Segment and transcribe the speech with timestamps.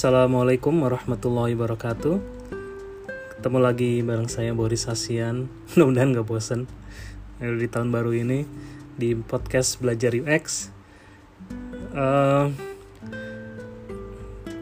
[0.00, 2.24] Assalamualaikum warahmatullahi wabarakatuh.
[3.36, 5.52] Ketemu lagi bareng saya Boris Hasian.
[5.76, 6.64] Mudah-mudahan gak bosen.
[7.36, 8.48] Di tahun baru ini
[8.96, 10.72] Di podcast Belajar UX
[11.92, 12.48] uh,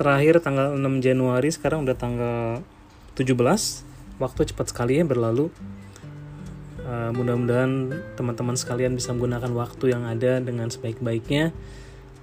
[0.00, 2.64] Terakhir tanggal 6 Januari Sekarang udah tanggal
[3.20, 3.36] 17
[4.16, 5.52] Waktu cepat sekali ya berlalu.
[6.80, 11.52] Uh, Mudah-mudahan teman-teman sekalian bisa menggunakan waktu yang ada dengan sebaik-baiknya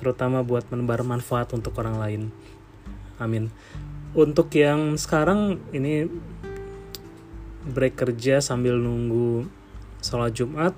[0.00, 2.32] Terutama buat menebar manfaat untuk orang lain
[3.24, 3.48] Amin.
[4.12, 6.06] Untuk yang sekarang ini
[7.64, 9.48] break kerja sambil nunggu
[10.04, 10.76] sholat Jumat.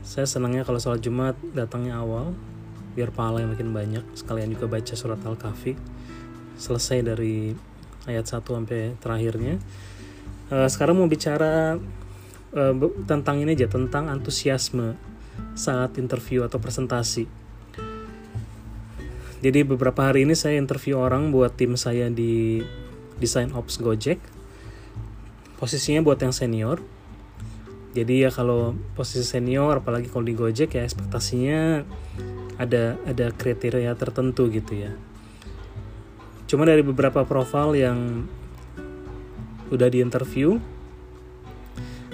[0.00, 2.32] Saya senangnya kalau sholat Jumat datangnya awal
[2.96, 4.04] biar pahala yang makin banyak.
[4.16, 5.76] Sekalian juga baca surat Al-Kahfi.
[6.56, 7.52] Selesai dari
[8.08, 9.60] ayat 1 sampai terakhirnya.
[10.48, 11.76] Uh, sekarang mau bicara
[12.56, 14.96] uh, tentang ini aja tentang antusiasme
[15.52, 17.45] saat interview atau presentasi
[19.46, 22.66] jadi beberapa hari ini saya interview orang buat tim saya di
[23.22, 24.18] Design Ops Gojek.
[25.62, 26.82] Posisinya buat yang senior.
[27.94, 31.86] Jadi ya kalau posisi senior apalagi kalau di Gojek ya ekspektasinya
[32.58, 34.98] ada ada kriteria tertentu gitu ya.
[36.50, 38.26] Cuma dari beberapa profil yang
[39.70, 40.58] udah di interview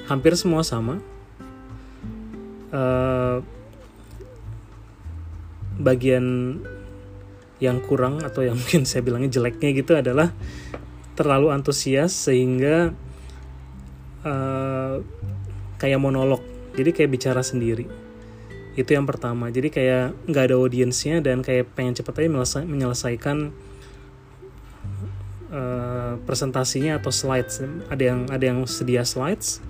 [0.05, 1.01] hampir semua sama.
[2.69, 3.41] Uh,
[5.81, 6.61] bagian
[7.63, 10.35] yang kurang atau yang mungkin saya bilangnya jeleknya gitu adalah
[11.15, 12.91] terlalu antusias sehingga
[14.27, 14.99] uh,
[15.79, 16.43] kayak monolog.
[16.75, 17.87] Jadi kayak bicara sendiri.
[18.75, 19.53] Itu yang pertama.
[19.53, 22.31] Jadi kayak nggak ada audiensnya dan kayak pengen cepet aja
[22.65, 23.53] menyelesaikan
[25.53, 27.61] uh, presentasinya atau slides.
[27.93, 29.61] Ada yang ada yang sedia slides.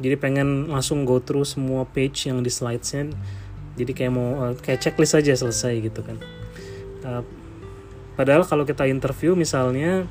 [0.00, 3.12] Jadi pengen langsung go through semua page yang di slidesnya
[3.78, 6.16] jadi kayak mau uh, kayak checklist aja selesai gitu kan.
[7.06, 7.22] Uh,
[8.18, 10.08] padahal kalau kita interview misalnya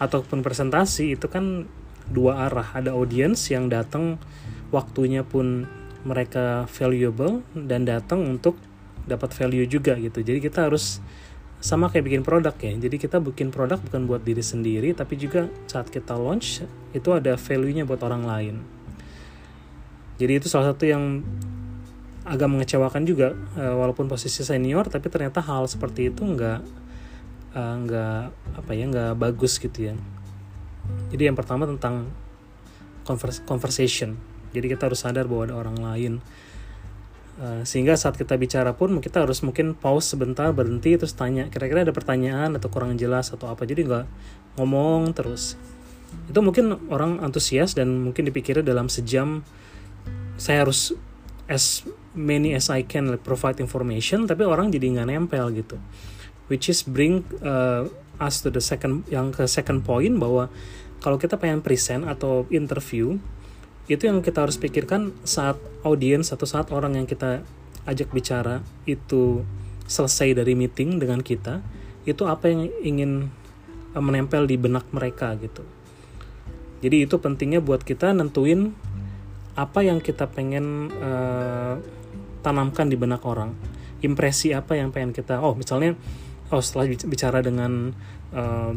[0.00, 1.68] ataupun presentasi itu kan
[2.08, 2.72] dua arah.
[2.74, 4.20] Ada audience yang datang
[4.72, 5.68] waktunya pun
[6.04, 8.60] mereka valuable dan datang untuk
[9.04, 10.20] dapat value juga gitu.
[10.20, 11.00] Jadi kita harus
[11.64, 12.76] sama kayak bikin produk ya.
[12.76, 16.60] Jadi kita bikin produk bukan buat diri sendiri tapi juga saat kita launch
[16.92, 18.56] itu ada value-nya buat orang lain.
[20.20, 21.24] Jadi itu salah satu yang
[22.24, 26.60] agak mengecewakan juga uh, walaupun posisi senior tapi ternyata hal seperti itu nggak
[27.52, 28.22] uh,
[28.56, 29.94] apa ya nggak bagus gitu ya.
[31.12, 32.10] Jadi yang pertama tentang
[33.04, 34.16] converse, conversation.
[34.56, 36.12] Jadi kita harus sadar bahwa ada orang lain.
[37.34, 41.50] Uh, sehingga saat kita bicara pun kita harus mungkin pause sebentar berhenti terus tanya.
[41.50, 43.66] Kira-kira ada pertanyaan atau kurang jelas atau apa.
[43.68, 44.04] Jadi nggak
[44.60, 45.58] ngomong terus.
[46.30, 49.42] Itu mungkin orang antusias dan mungkin dipikirnya dalam sejam
[50.38, 50.94] saya harus
[51.50, 55.76] as many as I can like, provide information tapi orang jadi nggak nempel gitu.
[56.46, 57.90] Which is bring uh,
[58.22, 60.48] us to the second yang ke second point bahwa
[61.02, 63.18] kalau kita pengen present atau interview
[63.84, 67.44] itu yang kita harus pikirkan saat audience atau saat orang yang kita
[67.84, 69.44] ajak bicara itu
[69.84, 71.60] selesai dari meeting dengan kita
[72.08, 73.28] itu apa yang ingin
[73.92, 75.64] uh, menempel di benak mereka gitu.
[76.80, 78.76] Jadi itu pentingnya buat kita nentuin
[79.56, 81.80] apa yang kita pengen uh,
[82.44, 83.56] tanamkan di benak orang.
[84.04, 85.96] Impresi apa yang pengen kita oh misalnya
[86.52, 87.96] oh setelah bicara dengan
[88.36, 88.76] uh,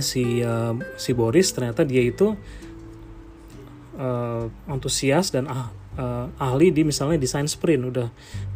[0.00, 2.32] si uh, si Boris ternyata dia itu
[4.00, 5.68] uh, antusias dan ah,
[6.00, 7.92] uh, ahli di misalnya desain sprint.
[7.92, 8.08] Udah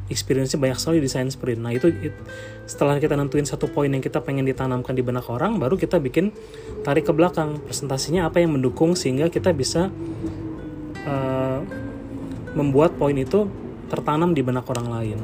[0.06, 1.60] experience-nya banyak sekali desain sprint.
[1.60, 2.14] Nah itu it,
[2.64, 6.32] setelah kita nentuin satu poin yang kita pengen ditanamkan di benak orang baru kita bikin
[6.86, 7.60] tarik ke belakang.
[7.66, 9.92] Presentasinya apa yang mendukung sehingga kita bisa
[11.04, 11.60] uh,
[12.56, 13.50] membuat poin itu
[13.86, 15.18] tertanam di benak orang lain.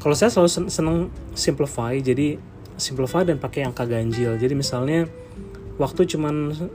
[0.00, 0.98] Kalau saya selalu seneng
[1.34, 2.38] simplify, jadi
[2.78, 4.38] simplify dan pakai angka ganjil.
[4.38, 5.10] Jadi misalnya
[5.76, 6.06] waktu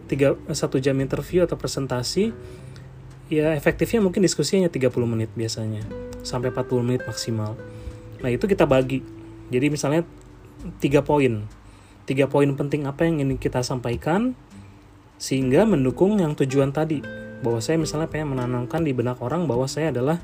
[0.06, 2.36] tiga satu jam interview atau presentasi,
[3.32, 5.80] ya efektifnya mungkin diskusinya 30 menit biasanya,
[6.22, 7.56] sampai 40 menit maksimal.
[8.20, 9.00] Nah itu kita bagi.
[9.48, 10.04] Jadi misalnya
[10.84, 11.48] tiga poin,
[12.04, 14.36] tiga poin penting apa yang ingin kita sampaikan,
[15.16, 17.00] sehingga mendukung yang tujuan tadi
[17.42, 20.22] bahwa saya misalnya pengen menanamkan di benak orang bahwa saya adalah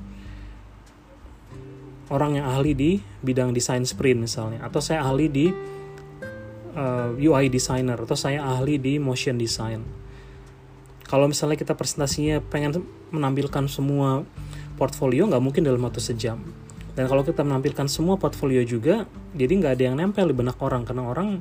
[2.07, 5.51] orang yang ahli di bidang desain sprint misalnya atau saya ahli di
[6.77, 9.81] uh, eh, UI designer atau saya ahli di motion design.
[11.07, 12.83] Kalau misalnya kita presentasinya pengen
[13.15, 14.27] menampilkan semua
[14.75, 16.43] portfolio nggak mungkin dalam waktu sejam.
[16.97, 19.05] Dan kalau kita menampilkan semua portfolio juga,
[19.37, 21.39] jadi nggak ada yang nempel di benak orang karena orang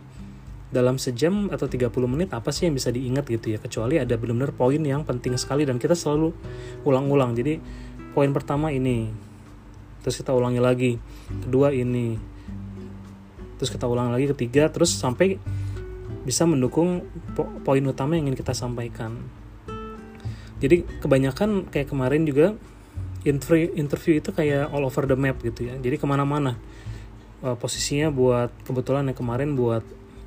[0.66, 3.58] dalam sejam atau 30 menit apa sih yang bisa diingat gitu ya?
[3.62, 6.34] Kecuali ada benar-benar poin yang penting sekali dan kita selalu
[6.82, 7.38] ulang-ulang.
[7.38, 7.58] Jadi
[8.12, 9.10] poin pertama ini
[10.02, 10.92] terus kita ulangi lagi.
[11.46, 12.18] Kedua ini
[13.58, 14.30] terus kita ulang lagi.
[14.30, 15.38] Ketiga terus sampai
[16.26, 17.06] bisa mendukung
[17.38, 19.22] po poin utama yang ingin kita sampaikan.
[20.58, 22.56] Jadi kebanyakan kayak kemarin juga
[23.22, 25.74] interview interview itu kayak all over the map gitu ya.
[25.78, 26.58] Jadi ke mana-mana.
[27.44, 29.84] Uh, posisinya buat kebetulan yang kemarin buat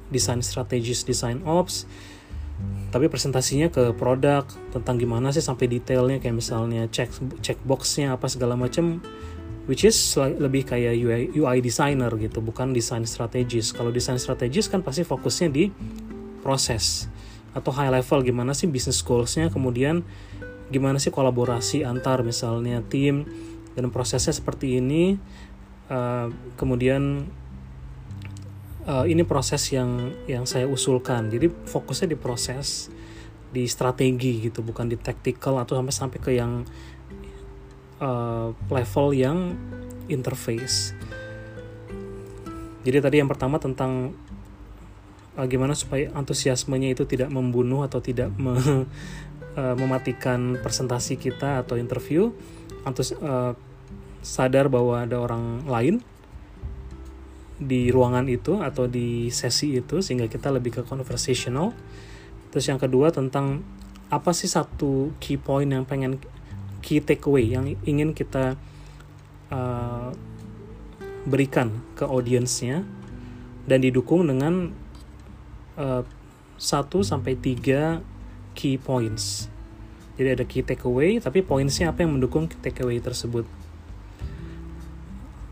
[0.09, 1.85] desain strategis desain ops
[2.89, 8.57] tapi presentasinya ke produk tentang gimana sih sampai detailnya kayak misalnya check boxnya apa segala
[8.57, 8.99] macam
[9.69, 13.69] which is lebih kayak UI, UI designer gitu bukan desain strategis.
[13.69, 15.69] Kalau desain strategis kan pasti fokusnya di
[16.41, 17.05] proses
[17.53, 20.01] atau high level gimana sih business goalsnya kemudian
[20.73, 23.25] gimana sih kolaborasi antar misalnya tim
[23.73, 25.17] dan prosesnya seperti ini
[25.89, 27.25] uh, kemudian
[28.85, 32.93] uh, ini proses yang yang saya usulkan jadi fokusnya di proses
[33.49, 36.63] di strategi gitu bukan di tactical atau sampai sampai ke yang
[37.97, 39.57] uh, level yang
[40.09, 40.93] interface.
[42.85, 44.13] Jadi tadi yang pertama tentang
[45.37, 51.75] uh, gimana supaya antusiasmenya itu tidak membunuh atau tidak me, uh, mematikan presentasi kita atau
[51.75, 52.29] interview.
[52.85, 53.53] Antus uh,
[54.21, 56.05] sadar bahwa ada orang lain
[57.59, 61.75] di ruangan itu atau di sesi itu sehingga kita lebih ke conversational.
[62.49, 63.61] Terus yang kedua tentang
[64.09, 66.17] apa sih satu key point yang pengen
[66.81, 68.57] key takeaway yang ingin kita
[69.51, 70.09] uh,
[71.27, 72.87] berikan ke audiensnya
[73.69, 74.73] dan didukung dengan
[75.77, 76.01] uh,
[76.57, 76.63] 1
[77.05, 78.01] sampai 3
[78.57, 79.51] key points.
[80.19, 83.47] Jadi ada key takeaway, tapi pointsnya apa yang mendukung takeaway tersebut.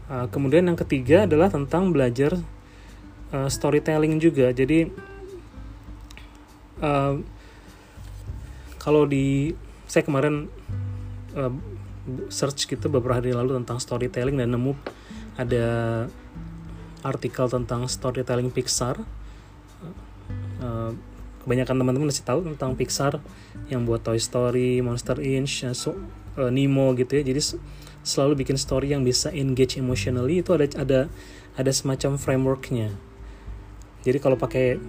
[0.07, 2.39] Uh, kemudian yang ketiga adalah tentang belajar
[3.35, 4.55] uh, storytelling juga.
[4.55, 4.87] Jadi
[6.79, 7.19] uh,
[8.79, 9.51] kalau di
[9.83, 10.47] saya kemarin
[11.35, 11.51] uh,
[12.31, 14.79] search gitu beberapa hari lalu tentang storytelling dan nemu
[15.35, 15.67] ada
[17.03, 19.03] artikel tentang storytelling Pixar.
[20.57, 20.95] Uh,
[21.43, 23.19] kebanyakan teman-teman masih tahu tentang Pixar
[23.67, 25.95] yang buat Toy Story, Monster Inc, so,
[26.37, 27.23] uh, Nemo gitu ya.
[27.25, 27.59] Jadi
[28.07, 30.99] selalu bikin story yang bisa engage emotionally itu ada ada
[31.57, 32.93] ada semacam frameworknya.
[34.05, 34.79] Jadi kalau pakai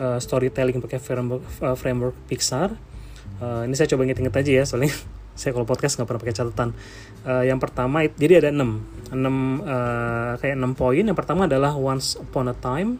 [0.00, 2.74] uh, storytelling pakai framework, uh, framework Pixar,
[3.38, 4.90] uh, ini saya coba inget-inget aja ya soalnya
[5.38, 6.68] saya kalau podcast nggak pernah pakai catatan.
[7.24, 8.82] Uh, yang pertama jadi ada enam
[9.14, 11.04] enam uh, kayak enam poin.
[11.04, 12.98] Yang pertama adalah once upon a time.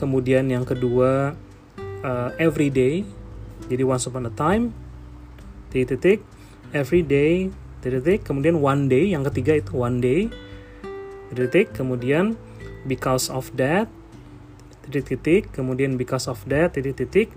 [0.00, 1.36] Kemudian yang kedua
[2.00, 3.04] uh, every day
[3.68, 4.72] jadi once upon a time.
[5.72, 6.20] Titik-titik
[6.72, 7.48] every day
[7.80, 10.28] titik-titik kemudian one day yang ketiga itu one day
[11.30, 12.36] titik-titik kemudian
[12.84, 13.88] because of that
[14.84, 17.30] titik-titik kemudian because of that titik-titik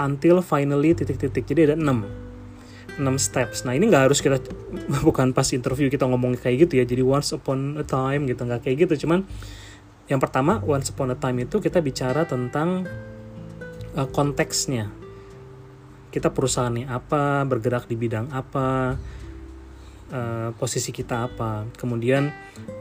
[0.00, 2.08] until finally titik-titik jadi ada enam
[3.00, 3.64] 6 steps.
[3.64, 4.36] Nah ini nggak harus kita
[5.06, 6.84] bukan pas interview kita ngomong kayak gitu ya.
[6.84, 9.06] Jadi once upon a time gitu nggak kayak gitu.
[9.08, 9.24] Cuman
[10.10, 12.84] yang pertama once upon a time itu kita bicara tentang
[13.96, 14.92] uh, konteksnya.
[16.10, 18.98] Kita perusahaannya apa, bergerak di bidang apa,
[20.10, 21.70] uh, posisi kita apa.
[21.78, 22.34] Kemudian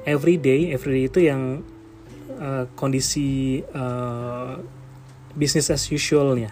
[0.03, 1.61] everyday, everyday itu yang
[2.41, 4.57] uh, kondisi uh,
[5.37, 6.49] business as usualnya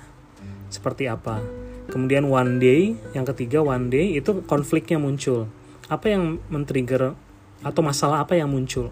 [0.69, 1.41] seperti apa.
[1.89, 5.49] Kemudian one day yang ketiga one day itu konfliknya muncul.
[5.87, 7.15] Apa yang men-trigger
[7.63, 8.91] atau masalah apa yang muncul?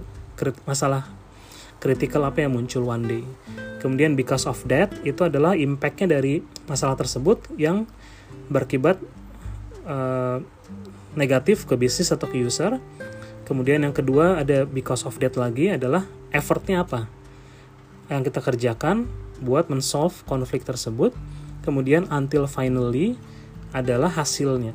[0.65, 1.05] Masalah
[1.77, 3.23] kritikal apa yang muncul one day
[3.85, 7.85] kemudian because of that itu adalah impactnya dari masalah tersebut yang
[8.49, 8.97] berakibat
[9.85, 10.41] uh,
[11.13, 12.81] negatif ke bisnis atau ke user.
[13.45, 16.01] Kemudian yang kedua ada because of that lagi adalah
[16.33, 17.05] effortnya apa
[18.09, 19.05] yang kita kerjakan
[19.45, 21.13] buat men-solve konflik tersebut.
[21.61, 23.21] Kemudian until finally
[23.69, 24.73] adalah hasilnya.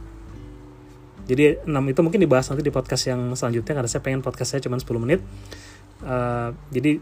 [1.27, 4.63] Jadi 6 itu mungkin dibahas nanti di podcast yang selanjutnya karena saya pengen podcast saya
[4.63, 5.23] cuma 10 menit.
[6.03, 6.99] Uh, jadi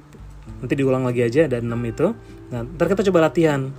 [0.59, 2.07] nanti diulang lagi aja ada 6 itu.
[2.51, 3.71] Nah ntar kita coba latihan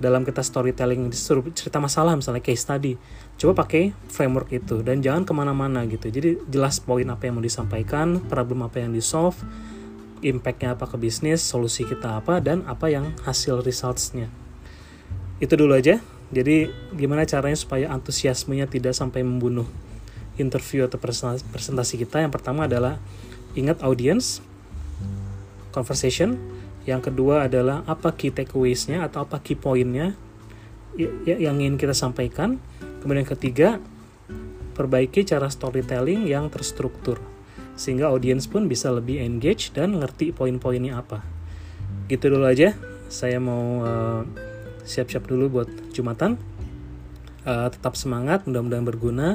[0.00, 2.96] dalam kita storytelling disuruh cerita masalah misalnya case study.
[3.36, 6.08] Coba pakai framework itu dan jangan ke mana-mana gitu.
[6.08, 9.36] Jadi jelas poin apa yang mau disampaikan problem apa yang di solve
[10.20, 14.28] impactnya apa ke bisnis solusi kita apa dan apa yang hasil resultsnya.
[15.40, 16.00] Itu dulu aja.
[16.30, 19.66] Jadi gimana caranya supaya antusiasmenya tidak sampai membunuh
[20.38, 22.22] interview atau presentasi kita?
[22.22, 23.02] Yang pertama adalah
[23.58, 24.44] ingat audience
[25.70, 26.38] conversation
[26.84, 30.14] yang kedua adalah apa key takeaways-nya atau apa key point-nya
[31.24, 32.58] yang ingin kita sampaikan
[33.00, 33.78] kemudian ketiga
[34.74, 37.22] perbaiki cara storytelling yang terstruktur
[37.78, 41.22] sehingga audiens pun bisa lebih engage dan ngerti poin-poinnya apa
[42.10, 42.74] gitu dulu aja
[43.10, 44.22] saya mau uh,
[44.86, 46.38] siap-siap dulu buat Jumatan.
[47.42, 49.28] Uh, tetap semangat, mudah-mudahan berguna.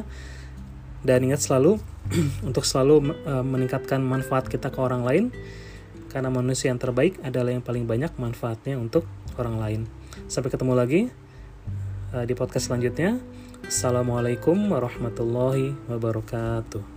[1.06, 1.78] Dan ingat selalu
[2.48, 5.26] untuk selalu uh, meningkatkan manfaat kita ke orang lain.
[6.16, 9.04] Karena manusia yang terbaik adalah yang paling banyak manfaatnya untuk
[9.36, 9.82] orang lain.
[10.32, 11.02] Sampai ketemu lagi
[12.16, 13.20] uh, di podcast selanjutnya.
[13.68, 16.95] Assalamualaikum warahmatullahi wabarakatuh.